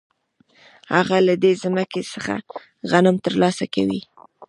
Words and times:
هغه 0.95 1.17
له 1.27 1.33
دې 1.43 1.51
ځمکې 1.63 2.01
څخه 2.13 2.33
غنم 2.89 3.15
ترلاسه 3.25 3.65
کوي 3.73 4.01